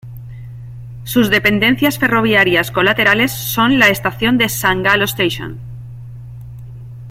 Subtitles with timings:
[1.03, 5.55] Sus dependencias ferroviarias colaterales son la estación de San Galo St.